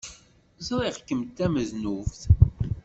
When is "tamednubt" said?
1.37-2.21